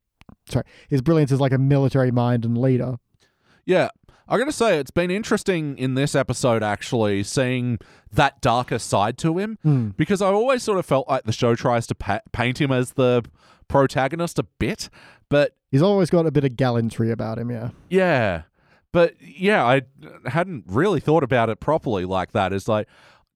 [0.48, 2.96] sorry his brilliance as like a military mind and leader.
[3.64, 3.88] Yeah.
[4.28, 7.78] I gotta say, it's been interesting in this episode actually seeing
[8.12, 9.88] that darker side to him Hmm.
[9.90, 12.92] because I always sort of felt like the show tries to pa- paint him as
[12.92, 13.22] the
[13.68, 14.88] protagonist a bit,
[15.28, 17.70] but He's always got a bit of gallantry about him, yeah.
[17.90, 18.42] yeah,
[18.92, 19.82] but yeah, I
[20.26, 22.52] hadn't really thought about it properly like that.
[22.52, 22.86] It's like,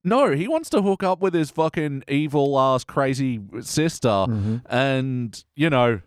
[0.04, 4.56] no, he wants to hook up with his fucking evil ass crazy sister Mm-hmm.
[4.70, 6.00] and you know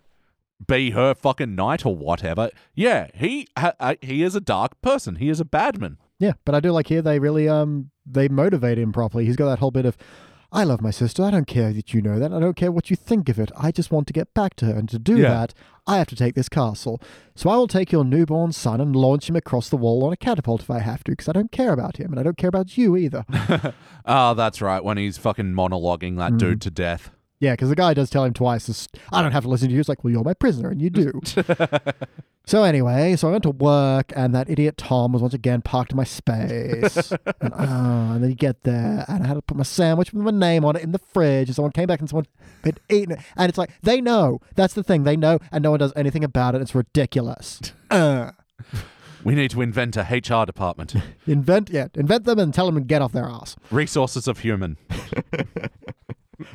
[0.67, 2.49] be her fucking knight or whatever.
[2.73, 5.15] Yeah, he ha- uh, he is a dark person.
[5.15, 5.97] He is a badman.
[6.19, 9.25] Yeah, but I do like here they really um they motivate him properly.
[9.25, 9.97] He's got that whole bit of
[10.55, 11.23] I love my sister.
[11.23, 12.31] I don't care that you know that.
[12.31, 13.51] I don't care what you think of it.
[13.57, 14.73] I just want to get back to her.
[14.75, 15.29] And to do Yeah.
[15.29, 15.53] that,
[15.87, 17.01] I have to take this castle.
[17.35, 20.15] So I will take your newborn son and launch him across the wall on a
[20.15, 22.49] catapult if I have to, because I don't care about him and I don't care
[22.49, 23.25] about you either.
[24.05, 24.83] Ah, that's right.
[24.83, 27.09] When he's fucking monologuing that dude to death.
[27.43, 29.81] Yeah, because the guy does tell him twice, I don't have to listen to you.
[29.81, 31.19] It's like, well, you're my prisoner, and you do.
[32.45, 35.91] so anyway, so I went to work, and that idiot Tom was once again parked
[35.91, 37.11] in my space.
[37.41, 40.23] and, uh, and then you get there, and I had to put my sandwich with
[40.23, 42.27] my name on it in the fridge, and someone came back and someone
[42.63, 43.19] had eaten it.
[43.35, 44.39] And it's like, they know.
[44.55, 45.03] That's the thing.
[45.03, 46.61] They know, and no one does anything about it.
[46.61, 47.59] It's ridiculous.
[47.91, 48.31] Uh,
[49.23, 50.95] We need to invent a HR department.
[51.27, 53.55] invent, yeah, invent them and tell them to get off their ass.
[53.69, 54.77] Resources of human.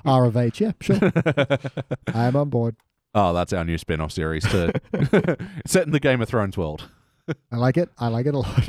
[0.09, 0.99] R of H, yeah, sure.
[2.15, 2.77] I'm on board.
[3.15, 4.73] Oh, that's our new spin-off series to
[5.67, 6.91] set in the Game of Thrones world.
[7.53, 7.91] I like it.
[7.99, 8.69] I like it a lot.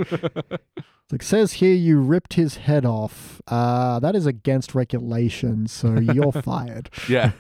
[1.12, 3.42] Like says here you ripped his head off.
[3.48, 6.92] Uh, that is against regulations, so you're fired.
[7.10, 7.32] Yeah.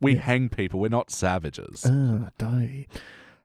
[0.00, 0.80] we hang people.
[0.80, 1.86] We're not savages.
[1.88, 2.88] Ah, die.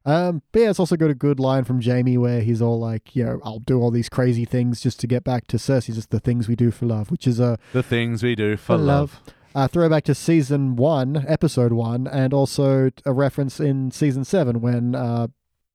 [0.06, 3.16] Um, but yeah, it's also got a good line from Jaime where he's all like,
[3.16, 6.10] you know, I'll do all these crazy things just to get back to Cersei, just
[6.10, 9.20] the things we do for love, which is a The things we do for love.
[9.56, 14.94] Uh, throwback to season one, episode one, and also a reference in season seven when
[14.96, 15.28] uh,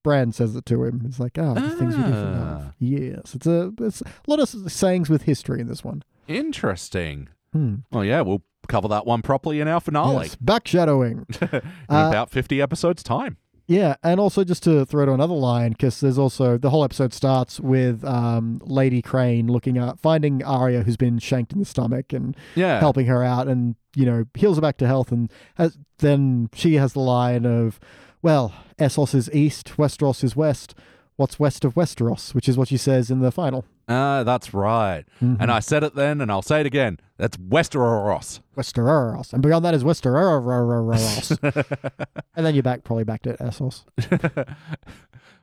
[0.04, 1.02] Bran says it to him.
[1.06, 2.62] It's like, oh, the things we do for love.
[2.66, 2.72] Ah.
[2.78, 6.02] Yes, it's a, it's a lot of sayings with history in this one.
[6.28, 7.28] Interesting.
[7.52, 7.76] Hmm.
[7.90, 11.24] Well, yeah, we'll cover that one properly in our finale Yes, backshadowing.
[11.52, 13.36] in Uh, about 50 episodes' time.
[13.66, 17.14] Yeah, and also just to throw to another line, because there's also the whole episode
[17.14, 22.12] starts with um, Lady Crane looking at finding Arya, who's been shanked in the stomach,
[22.12, 22.78] and Yeah.
[22.78, 26.74] helping her out, and you know heals her back to health, and has, then she
[26.74, 27.80] has the line of,
[28.20, 30.74] "Well, Essos is east, Westeros is west.
[31.16, 33.64] What's west of Westeros?" Which is what she says in the final.
[33.88, 35.04] Ah, that's right.
[35.22, 35.36] Mhm.
[35.40, 36.98] And I said it then, and I'll say it again.
[37.18, 38.40] That's Westeros.
[38.56, 41.38] Westeros, and beyond that is Westeros,
[42.36, 43.84] and then you're back probably back to Essos.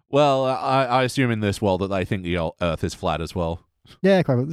[0.09, 3.33] well, I, I assume in this world that they think the Earth is flat as
[3.35, 3.61] well.
[4.01, 4.45] Yeah, quite.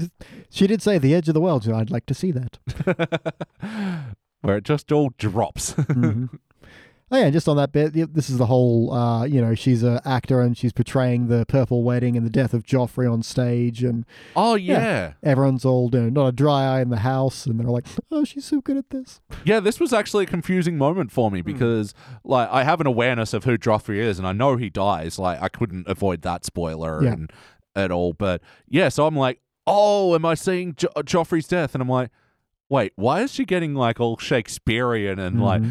[0.50, 1.64] She did say the edge of the world.
[1.64, 2.58] So I'd like to see that.
[4.40, 5.72] Where it just all drops.
[5.74, 6.38] Mhm.
[7.10, 8.92] Oh yeah, just on that bit, this is the whole.
[8.92, 12.52] Uh, you know, she's an actor and she's portraying the purple wedding and the death
[12.52, 14.04] of Joffrey on stage, and
[14.36, 14.78] oh, Yeah.
[14.80, 15.12] yeah.
[15.22, 18.24] everyone's all you know, not a dry eye in the house, and they're like, "Oh,
[18.24, 21.36] she's so good at this." Yeah, this was actually a confusing moment for Hmm.
[21.36, 21.94] me because,
[22.24, 25.18] like, I have an awareness of who Joffrey is, and I know he dies.
[25.18, 27.12] Like, I couldn't avoid that spoiler Yeah.
[27.12, 27.32] and,
[27.74, 28.12] at all.
[28.12, 31.74] But yeah, so I'm like, oh, am I seeing jo- Joffrey's death?
[31.74, 32.10] And I'm like,
[32.70, 35.62] wait, why is she getting like all Shakespearean and like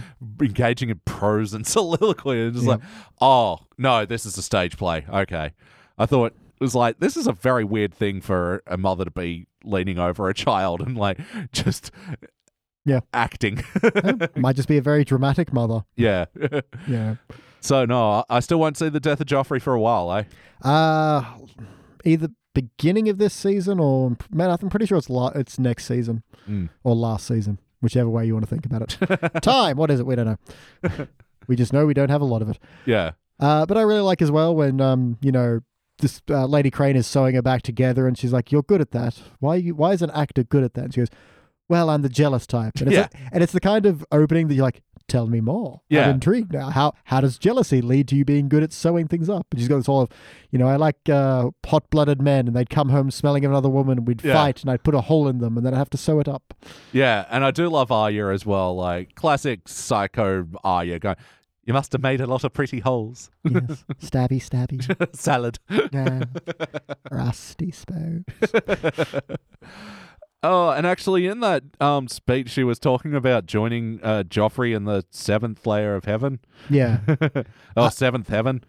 [0.42, 2.42] engaging in prose and soliloquy?
[2.46, 2.72] And just Yeah.
[2.74, 2.82] like,
[3.22, 5.06] oh no, this is a stage play.
[5.12, 5.52] Okay,
[5.98, 9.12] I thought it was like this is a very weird thing for a mother to
[9.12, 11.20] be leaning over a child and like
[11.52, 11.92] just
[12.86, 13.02] Yeah.
[13.14, 13.64] acting.
[14.36, 15.84] Might just be a very dramatic mother.
[15.96, 16.26] yeah.
[16.88, 17.16] Yeah.
[17.60, 20.24] so no, I- I still won't see the death of Joffrey for a while, eh?
[20.68, 21.24] Uh
[22.06, 22.30] either
[22.62, 26.70] beginning of this season or man, I'm pretty sure it's la- it's next season Mm.
[26.84, 29.42] or last season, whichever way you want to think about it.
[29.42, 30.06] Time, what is it?
[30.06, 30.26] We don't
[30.84, 31.08] know.
[31.48, 32.58] we just know we don't have a lot of it.
[32.86, 33.12] Yeah.
[33.40, 35.60] Uh, but I really like as well when um, you know,
[36.00, 38.92] this uh, Lady Crane is sewing her back together, and she's like, "You're good at
[38.92, 39.20] that.
[39.40, 39.56] Why?
[39.56, 41.10] You, why is an actor good at that?" And she goes,
[41.70, 43.02] "Well, I'm the jealous type." And it's Yeah.
[43.12, 45.82] like- and it's the kind of opening that you're like, "Tell me more.
[45.90, 46.06] Yeah.
[46.06, 46.70] I'm intrigued now.
[46.70, 49.68] How how does jealousy lead to you being good at sewing things up?" And she's
[49.70, 50.10] got this all of,
[50.52, 53.98] you know, I like uh, hot-blooded men, and they'd come home smelling of another woman,
[54.00, 54.34] and we'd Yeah.
[54.34, 56.28] fight, and I'd put a hole in them, and then I'd have to sew it
[56.28, 56.54] up.
[56.92, 61.16] Yeah, and I do love Arya as well, like classic psycho Arya going,
[61.66, 63.30] You must have made a lot of pretty holes.
[63.44, 65.60] Yes, stabby, stabby, Salad.
[65.92, 66.24] yeah.
[67.12, 68.24] rusty spoon.
[70.44, 74.86] Oh, and actually, in that um, speech, she was talking about joining uh, Joffrey in
[74.86, 76.40] the seventh layer of heaven.
[76.70, 77.44] Yeah, oh,
[77.76, 78.64] Uh, seventh heaven.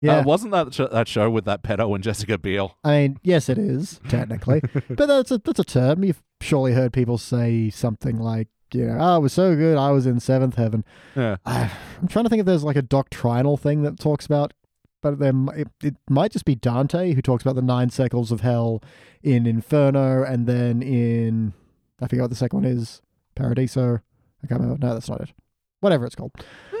[0.00, 0.18] yeah.
[0.18, 2.76] Uh, wasn't that sh- that show with that pedo and Jessica Biel?
[2.82, 6.02] I mean, yes, it is technically, but that's a that's a term.
[6.02, 9.90] You've surely heard people say something like, you know, oh, it was so good, I
[9.90, 10.82] was in seventh heaven.
[11.14, 11.36] Yeah.
[11.44, 14.54] I, I'm trying to think if there's like a doctrinal thing that talks about
[15.02, 18.40] but then it, it might just be Dante who talks about the nine circles of
[18.40, 18.82] hell
[19.22, 21.52] in Inferno, and then in
[22.00, 23.02] I forget what the second one is,
[23.34, 24.00] Paradiso.
[24.42, 24.86] I can't remember.
[24.86, 25.32] No, that's not it.
[25.80, 26.32] Whatever it's called.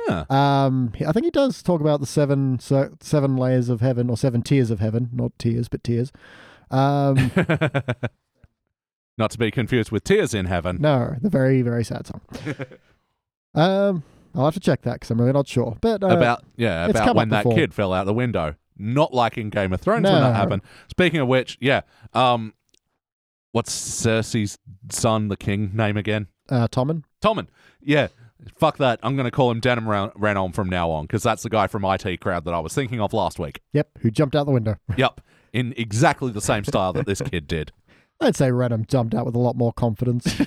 [0.08, 0.24] Yeah.
[0.30, 4.42] Um, I think he does talk about the seven seven layers of heaven or seven
[4.42, 6.12] tiers of heaven, not tears but tears.
[6.70, 7.30] Um,
[9.18, 10.76] Not to be confused with Tears in Heaven.
[10.80, 12.20] no, the very very sad song.
[13.54, 14.02] um,
[14.36, 15.76] I'll have to check that because I'm really not sure.
[15.80, 17.56] But uh, about yeah, about when that before.
[17.56, 18.54] kid fell out the window.
[18.78, 20.62] Not like in Game of Thrones when that happened.
[20.88, 21.80] Speaking of which, yeah.
[22.12, 22.52] Um
[23.52, 24.58] what's Cersei's
[24.90, 26.28] son, the king name again?
[26.50, 27.02] uh, Tommen.
[27.22, 27.46] Tommen.
[27.80, 28.08] Yeah.
[28.58, 29.00] Fuck that.
[29.02, 31.66] I'm going to call him Denholm Ran- Renon from now on because that's the guy
[31.66, 33.62] from IT Crowd that I was thinking of last week.
[33.72, 34.76] Yep, who jumped out the window.
[34.96, 35.20] Yep.
[35.52, 37.72] In exactly the same style that this kid did.
[38.20, 40.40] I'd say Reynholm jumped out with a lot more confidence.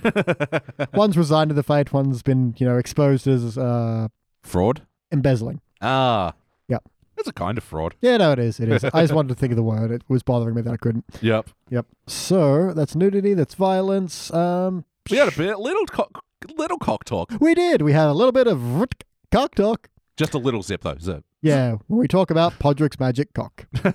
[0.93, 4.07] one's resigned to the fate, one's been, you know, exposed as uh,
[4.43, 4.81] Fraud?
[5.11, 5.61] embezzling.
[5.81, 6.33] Ah.
[6.67, 6.83] Yep.
[7.17, 7.95] It's a kind of fraud.
[8.01, 8.59] Yeah, no, it is.
[8.59, 8.83] It is.
[8.93, 9.91] I just wanted to think of the word.
[9.91, 11.05] It was bothering me that I couldn't.
[11.21, 11.49] Yep.
[11.69, 11.85] Yep.
[12.07, 13.33] So that's nudity.
[13.33, 14.33] That's violence.
[14.33, 16.23] Um, We had a bit little cock,
[16.57, 17.31] little cock talk.
[17.39, 17.81] we did.
[17.81, 18.85] We had a little bit of
[19.31, 19.89] cock talk.
[20.19, 20.97] Just a little zip though.
[20.99, 21.23] Zip.
[21.41, 23.65] Yeah, when we talk about Podrick's magic cock.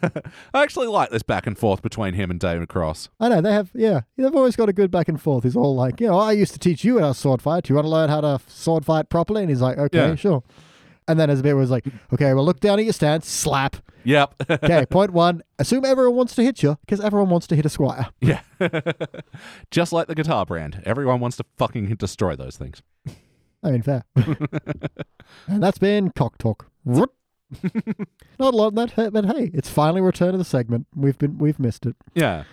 [0.55, 3.11] I actually like this back and forth between him and David Cross.
[3.21, 3.71] I know they have.
[3.75, 5.45] Yeah, they've always got a good back and forth.
[5.45, 7.65] He's all like, you know, I used to teach you how to sword fight.
[7.65, 9.43] Do you want to learn how to sword fight properly?
[9.43, 10.15] And he's like, okay, Yeah.
[10.15, 10.43] sure.
[11.07, 11.85] And then a bit was like,
[12.15, 13.77] okay, well, look down at your stance, slap.
[14.05, 14.35] Yep.
[14.51, 15.43] Okay, point one.
[15.59, 18.07] Assume everyone wants to hit you because everyone wants to hit a squire.
[18.23, 18.41] yeah.
[19.71, 20.81] Just like the guitar brand.
[20.87, 22.83] Everyone wants to fucking destroy those things.
[23.65, 24.05] I mean, fair.
[25.47, 26.71] and that's been cock talk.
[26.85, 27.09] Not
[28.39, 30.87] a lot of that, but hey, it's finally returned to the segment.
[30.95, 31.97] We've been we've missed it.
[32.15, 32.45] Yeah.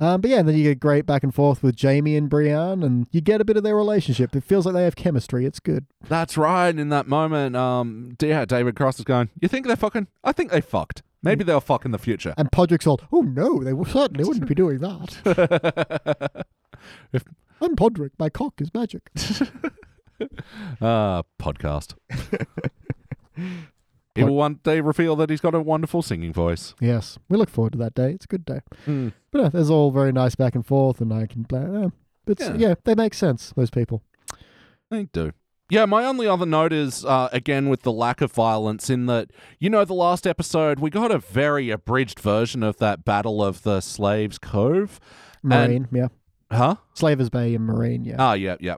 [0.00, 2.82] Um, but yeah, and then you get great back and forth with Jaime and Brienne,
[2.82, 4.34] and you get a bit of their relationship.
[4.34, 5.46] It feels like they have chemistry.
[5.46, 5.86] It's good.
[6.08, 6.76] That's right.
[6.76, 10.08] In that moment, um, yeah, David Cross is going, You think they're fucking?
[10.24, 11.02] I think they fucked.
[11.22, 12.34] Maybe they'll fuck in the future.
[12.36, 16.44] And Podrick's all, oh no, they certainly wouldn't be doing that.
[17.12, 17.24] if-
[17.62, 18.10] I'm Podrick.
[18.18, 19.08] My cock is magic.
[20.80, 21.94] Ah, podcast.
[24.14, 26.74] he will one day reveal that he's got a wonderful singing voice.
[26.80, 28.12] yes, we look forward to that day.
[28.12, 28.60] It's a good day.
[28.86, 29.12] Mm.
[29.30, 31.62] But yeah, there's all very nice back and forth, and I can play.
[31.70, 31.88] Yeah,
[32.26, 32.54] it's, Yeah.
[32.56, 33.52] yeah, they make sense.
[33.56, 34.02] Those people.
[34.90, 35.32] They do.
[35.70, 39.30] Yeah, my only other note is uh, again with the lack of violence in that
[39.58, 43.62] you know the last episode we got a very abridged version of that battle of
[43.62, 45.00] the slaves cove,
[45.44, 46.08] Meereen, yeah.
[46.52, 46.76] huh?
[46.92, 48.16] Slavers Bay and Meereen, yeah.
[48.18, 48.76] Ah, yeah, yeah.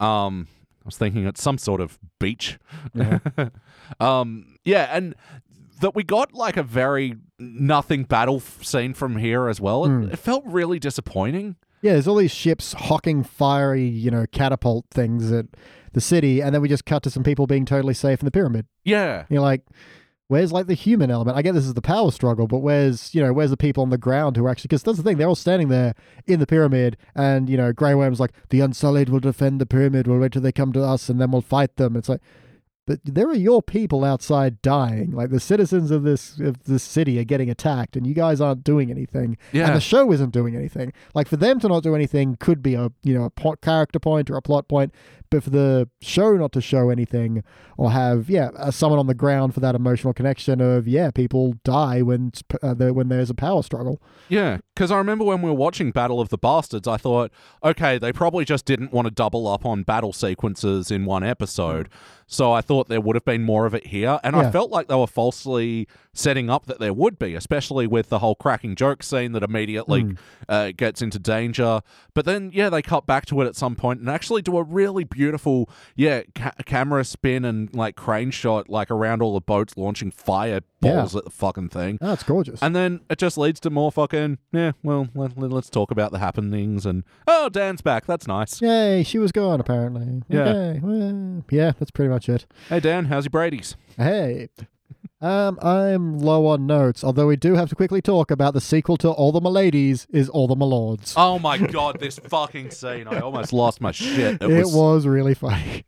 [0.00, 0.48] Um,
[0.84, 2.58] I was thinking it's some sort of beach.
[2.94, 3.18] Yeah.
[4.00, 5.14] um, yeah, and
[5.80, 9.84] that we got like a very nothing battle f- scene from here as well.
[9.84, 10.12] It, Mm.
[10.12, 11.56] it felt really disappointing.
[11.82, 15.46] Yeah, there's all these ships hawking fiery, you know, catapult things at
[15.92, 18.30] the city, and then we just cut to some people being totally safe in the
[18.30, 18.66] pyramid.
[18.84, 19.62] Yeah, You're like,
[20.28, 21.36] where's like the human element?
[21.36, 23.90] I get this is the power struggle, but where's you know where's the people on
[23.90, 25.94] the ground who are actually because that's the thing they're all standing there
[26.26, 30.06] in the pyramid, and you know Grey Worm's like the Unsullied will defend the pyramid.
[30.06, 31.96] We'll wait till they come to us, and then we'll fight them.
[31.96, 32.20] It's like.
[32.86, 35.12] But there are your people outside dying.
[35.12, 38.62] Like the citizens of this of this city are getting attacked, and you guys aren't
[38.62, 39.38] doing anything.
[39.52, 39.66] yeah.
[39.68, 40.92] And the show isn't doing anything.
[41.14, 43.98] Like for them to not do anything could be a you know a po- character
[43.98, 44.92] point or a plot point,
[45.30, 47.42] but for the show not to show anything
[47.78, 51.54] or have yeah uh, someone on the ground for that emotional connection of yeah people
[51.64, 54.02] die when uh, when there's a power struggle.
[54.28, 57.30] Yeah, because I remember when we were watching Battle of the Bastards, I thought,
[57.62, 61.88] okay, they probably just didn't want to double up on battle sequences in one episode.
[62.26, 64.18] So I thought there would have been more of it here.
[64.24, 68.08] And I felt like they were falsely setting up that there would be, especially with
[68.08, 70.18] the whole cracking joke scene that immediately Mm.
[70.48, 71.82] uh, gets into danger.
[72.14, 74.62] But then, yeah, they cut back to it at some point and actually do a
[74.62, 79.76] really beautiful, yeah, ca- camera spin and like crane shot, like around all the boats
[79.76, 80.10] launching
[80.84, 81.98] fireballs at the fucking thing.
[82.00, 82.62] Oh, it's gorgeous.
[82.62, 86.18] And then it just leads to more fucking, yeah, well, let, us talk about the
[86.18, 88.06] happenings and, oh, Dan's back.
[88.06, 88.60] That's nice.
[88.60, 90.22] Yay, she was gone apparently.
[90.28, 90.42] Yeah.
[90.42, 92.46] Okay, well, yeah, that's pretty much it.
[92.68, 93.76] Hey, Dan, how's your Brady's?
[93.96, 94.48] Hey.
[95.20, 98.98] Um, I'm low on notes, although we do have to quickly talk about the sequel
[98.98, 101.14] to All the Miladies is All the Milords.
[101.16, 103.08] Oh my god, this fucking scene.
[103.08, 104.34] I almost lost my shit.
[104.34, 105.86] It, it was, was really funny.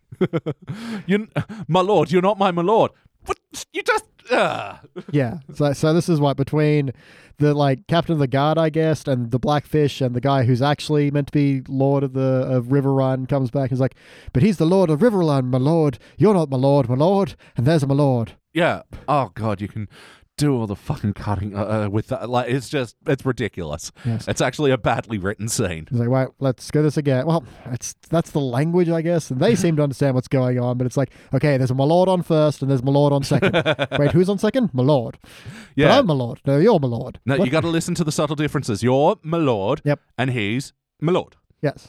[1.07, 1.29] you,
[1.69, 2.93] my lord, you're not my my lord.
[3.27, 3.39] What?
[3.73, 4.05] You just.
[4.31, 4.79] Uh.
[5.13, 5.39] Yeah.
[5.55, 6.93] So so this is what between
[7.39, 10.63] the like captain of the guard, I guess, and the blackfish and the guy who's
[10.63, 13.95] actually meant to be lord of the of Riverrun comes back and is like,
[14.33, 15.99] but he's the lord of Riverrun, my lord.
[16.17, 18.33] You're not my lord, my lord, and there's my lord.
[18.53, 18.83] Yeah.
[19.07, 19.89] Oh god, you can
[20.37, 22.29] do all the fucking cutting uh, uh, with that.
[22.29, 23.91] Like, it's just, it's ridiculous.
[24.05, 24.29] Yes.
[24.29, 25.87] It's actually a badly written scene.
[25.91, 29.41] He's like, "Right, let's go this again." Well, it's that's the language, I guess, and
[29.41, 30.77] they seem to understand what's going on.
[30.79, 33.53] But it's like, okay, there's my lord on first, and there's my lord on second.
[33.99, 34.71] Wait, who's on second?
[34.75, 35.19] My lord.
[35.23, 35.31] But
[35.77, 35.99] Yeah.
[35.99, 36.41] I'm my lord.
[36.47, 37.19] No, you're my lord.
[37.25, 37.47] No, What?
[37.47, 38.83] you got to listen to the subtle differences.
[38.83, 40.01] You're my lord, Yep.
[40.19, 41.37] and he's my lord.
[41.63, 41.89] Yes.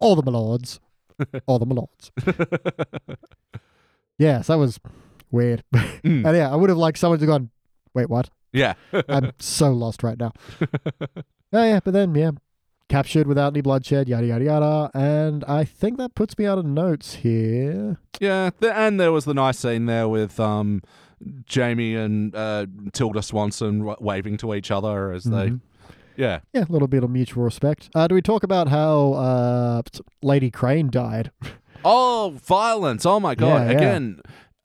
[0.00, 0.80] All the my lords.
[1.46, 2.10] All the my lords.
[4.18, 4.78] yes, that was
[5.30, 5.62] weird.
[5.74, 6.00] Mm.
[6.26, 7.50] and yeah, I would have liked someone to gone.
[7.96, 8.28] Wait, what?
[8.52, 8.74] Yeah.
[9.08, 10.32] I'm so lost right now.
[10.60, 12.32] oh yeah, but then yeah,
[12.88, 16.64] captured without any bloodshed, yada yada yada, and I think that puts me out of
[16.66, 17.98] notes here.
[18.20, 20.82] Yeah, th- and there was the nice scene there with um,
[21.52, 25.48] Jaime and uh, Tilda Swanson w- waving to each other as they.
[25.50, 25.60] Mhm.
[26.16, 26.40] Yeah.
[26.54, 27.90] Yeah, a little bit of mutual respect.
[27.94, 29.82] Uh, do we talk about how uh,
[30.22, 31.30] Lady Crane died?
[31.84, 33.04] Oh, violence!
[33.06, 33.70] Oh my god!
[33.70, 34.08] Yeah, yeah.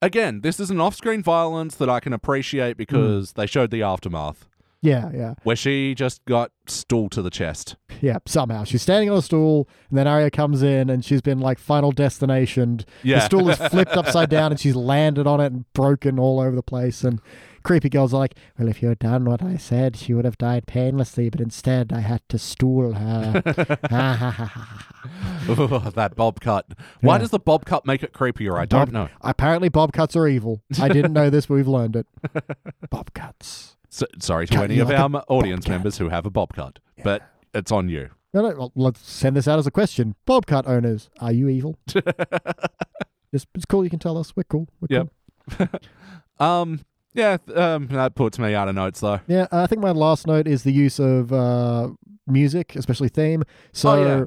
[0.01, 2.77] Again, this is an off-screen violence that I can appreciate hmm.
[2.77, 4.47] because they showed the aftermath
[4.81, 7.75] yeah, yeah, where she just got stool to the chest.
[8.01, 8.17] yeah.
[8.25, 11.59] Somehow she's standing on a stool, and then Arya comes in, and she's been like
[11.59, 12.81] final destination.
[13.03, 13.19] Yeah.
[13.19, 16.55] The stool is flipped upside down, and she's landed on it and broken all over
[16.55, 17.03] the place.
[17.03, 17.21] And
[17.63, 20.37] creepy girls are like, "Well, if you had done what I said, she would have
[20.37, 23.41] died painlessly, but instead I had to stool her."
[23.89, 24.85] Ha.
[25.95, 26.67] that bob cut.
[27.01, 27.19] Why Yeah.
[27.19, 28.57] does the bob cut make it creepier?
[28.57, 29.09] I don't know.
[29.21, 30.61] Apparently, bob cuts are evil.
[30.79, 32.07] I didn't know this, but we've learned it.
[32.89, 33.77] Bob cuts.
[33.89, 36.79] So, sorry to Cut any of like our audience members who have a bob cut,
[37.03, 38.09] but it's on you.
[38.33, 38.55] No, no.
[38.57, 40.15] Well, let's send this out as a question.
[40.25, 41.77] Bob cut owners, are you evil?
[43.33, 43.83] it's, it's cool.
[43.83, 44.33] You can tell us.
[44.35, 44.67] We're cool.
[44.79, 45.07] We're Yep.
[45.57, 45.67] cool.
[46.47, 46.79] Um,
[47.13, 49.19] yeah, um, that puts me out of notes though.
[49.27, 51.89] Yeah, I think my last note is the use of uh,
[52.27, 53.43] music, especially theme.
[53.73, 54.25] So Oh, yeah.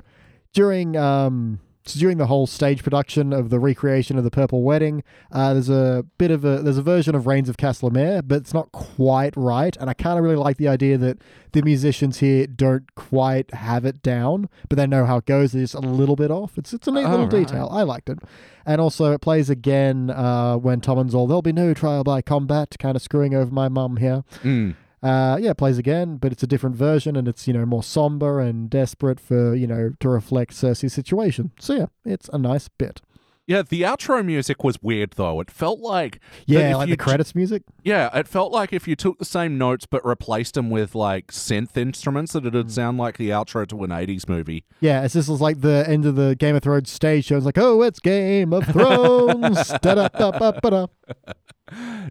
[0.52, 5.02] during um, so during the whole stage production of the recreation of the Purple Wedding,
[5.30, 8.54] uh, there's a bit of a there's a version of Rains of Castamere, but it's
[8.54, 11.18] not quite right, and I kind of really like the idea that
[11.52, 15.52] the musicians here don't quite have it down, but they know how it goes.
[15.52, 16.56] They're just a little bit off.
[16.58, 17.46] It's it's a neat Oh, little right.
[17.46, 17.68] detail.
[17.70, 18.18] I liked it,
[18.64, 22.76] and also it plays again uh, when Tommen's all there'll be no trial by combat,
[22.78, 24.24] kind of screwing over my mum here.
[24.42, 24.74] Mm.
[25.04, 27.82] Uh, yeah, it plays again, but it's a different version, and it's you know more
[27.82, 31.50] somber and desperate for you know to reflect Cersei's situation.
[31.60, 33.02] So yeah, it's a nice bit.
[33.46, 35.38] Yeah, the outro music was weird though.
[35.40, 37.62] It felt like Yeah, like the credits music.
[37.82, 41.26] Yeah, it felt like if you took the same notes but replaced them with like
[41.26, 44.64] synth instruments, that it'd sound like the outro to an '80s movie.
[44.80, 47.36] Yeah, it's just like the end of the Game of Thrones stage show.
[47.36, 49.70] It's like, oh, it's Game of Thrones.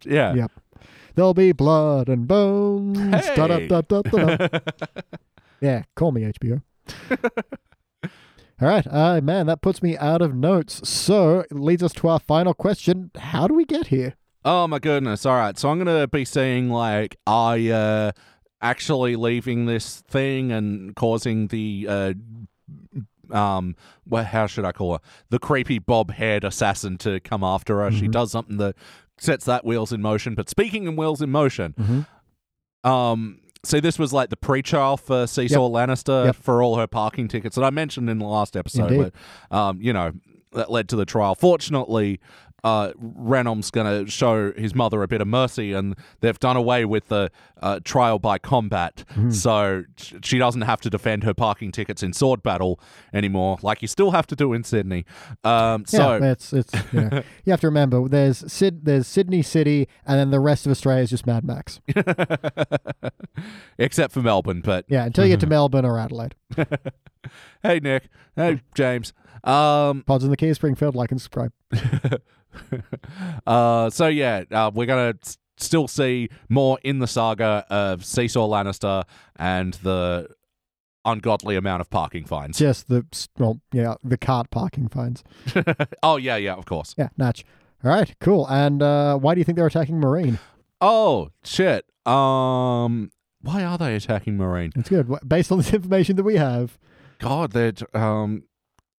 [0.05, 0.51] Yeah, Yep.
[1.15, 2.97] There'll be blood and bones.
[2.97, 3.35] Hey.
[3.35, 4.59] Da-da-da-da-da-da.
[5.61, 6.61] yeah, call me HBO.
[8.61, 10.87] All right, uh, man, that puts me out of notes.
[10.87, 14.15] So it leads us to our final question: How do we get here?
[14.45, 15.25] Oh my goodness!
[15.25, 18.11] All right, so I'm gonna be seeing like I uh,
[18.61, 22.13] actually leaving this thing and causing the uh,
[23.31, 23.75] um,
[24.07, 24.99] well, how should I call her?
[25.29, 27.91] The creepy bob-haired assassin to come after her.
[27.91, 28.11] She Mhm.
[28.11, 28.75] does something that
[29.17, 30.35] sets that wheels in motion.
[30.35, 32.01] But speaking of wheels in motion, Mm-hmm.
[32.89, 36.35] Um, see, this was like the pre-trial for Cersei Lannister Yep.
[36.35, 38.91] for all her parking tickets that I mentioned in the last episode.
[38.91, 39.13] Indeed.
[39.49, 40.11] But um, you know,
[40.51, 41.33] that led to the trial.
[41.35, 42.19] Fortunately,
[42.63, 46.85] uh, Renom's going to show his mother a bit of mercy, and they've done away
[46.85, 47.29] with the
[47.61, 49.31] uh, trial by combat, Mm-hmm.
[49.31, 49.83] so
[50.23, 52.79] she doesn't have to defend her parking tickets in sword battle
[53.13, 55.05] anymore, like you still have to do in Sydney.
[55.43, 59.41] Um, so yeah, it's it's you, know, you have to remember there's Sid there's Sydney
[59.41, 61.79] City and then the rest of Australia is just Mad Max.
[63.77, 66.35] except for Melbourne, but Yeah, until you get to Melbourne or Adelaide.
[67.63, 69.13] hey, Nick, hey, James.
[69.43, 71.51] Um, Pods in the Key, Springfield, like and subscribe.
[73.47, 78.47] uh, so yeah, uh, we're gonna s- still see more in the saga of Cersei
[78.47, 79.03] Lannister
[79.35, 80.29] and the
[81.05, 82.57] ungodly amount of parking fines.
[82.57, 83.05] Just the
[83.37, 85.23] well, yeah, the cart parking fines.
[86.03, 86.95] oh yeah, yeah, of course.
[86.97, 87.43] Yeah, natch.
[87.83, 88.47] All right, cool.
[88.47, 90.39] And uh, why do you think they're attacking Meereen?
[90.79, 91.85] Oh shit.
[92.05, 93.11] Um,
[93.43, 94.75] why are they attacking Meereen?
[94.75, 95.13] It's good.
[95.27, 96.77] Based on this information that we have.
[97.19, 98.43] God, they're um.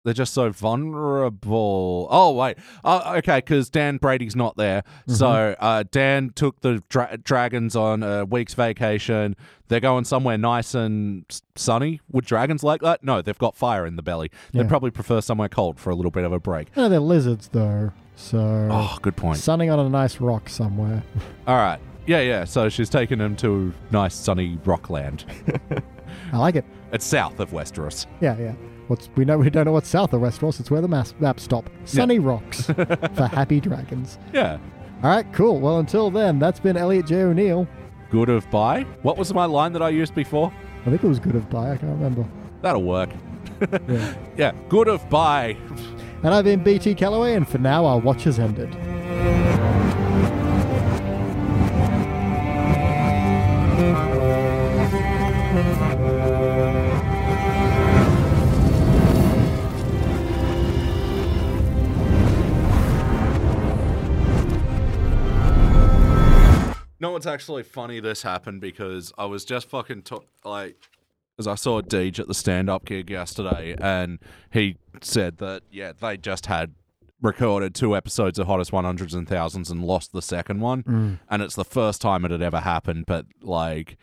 [0.04, 2.06] They're just so vulnerable.
[2.10, 7.16] Oh wait, uh, okay, because Dan Brady's not there, so uh, Dan took the dra-
[7.16, 9.34] dragons on a week's vacation.
[9.68, 11.24] They're going somewhere nice and
[11.56, 12.00] sunny.
[12.12, 13.02] Would dragons like that?
[13.02, 14.30] No, they've got fire in the belly.
[14.52, 14.68] They'd Yeah.
[14.68, 16.76] probably prefer somewhere cold for a little bit of a break.
[16.76, 17.92] No, they're lizards though.
[18.16, 19.38] So Oh, good point.
[19.38, 21.02] sunning on a nice rock somewhere.
[21.46, 22.44] All right, yeah, yeah.
[22.44, 25.24] So she's taking him to nice sunny rockland.
[26.32, 26.64] I like it.
[26.92, 28.06] it's south of Westeros.
[28.20, 28.52] Yeah, yeah.
[28.88, 30.60] What's we know we don't know what's south of Westeros.
[30.60, 31.68] It's where the maps, maps stop.
[31.84, 34.18] Sunny rocks for happy dragons.
[34.32, 34.58] Yeah.
[35.02, 35.58] All right, cool.
[35.60, 37.22] Well, until then, that's been Elliot J.
[37.22, 37.66] O'Neill.
[38.10, 38.82] Good of bye.
[39.02, 40.52] What was my line that I used before?
[40.82, 41.72] I think it was good of bye.
[41.72, 42.24] I can't remember.
[42.62, 43.10] That'll work.
[43.88, 44.14] Yeah.
[44.36, 45.56] Yeah, good of bye.
[46.22, 48.74] and I've been BT Calloway, and for now, our watch has ended.
[67.24, 70.76] It's actually funny this happened because I was just fucking t- like,
[71.38, 74.18] as I saw Deej at the stand up gig yesterday, and
[74.52, 76.74] he said that, yeah, they just had
[77.22, 80.82] recorded two episodes of Hottest 100s and Thousands and lost the second one.
[80.82, 81.18] Mm.
[81.30, 83.96] And it's the first time it had ever happened, but like,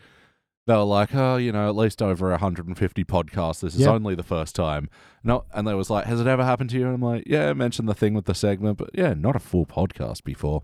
[0.66, 3.60] they were like, oh, you know, at least over 150 podcasts.
[3.62, 3.90] This is Yeah.
[3.92, 4.90] only the first time.
[5.24, 6.86] No, and they was like, has it ever happened to you?
[6.88, 9.40] And I'm like, yeah, I mentioned the thing with the segment, but yeah, not a
[9.40, 10.64] full podcast before.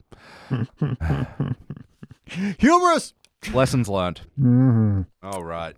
[2.59, 3.13] Humorous!
[3.53, 4.21] Lessons learned.
[4.39, 5.01] Mm-hmm.
[5.23, 5.75] All right.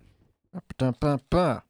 [0.52, 1.62] Ba-da-ba-ba.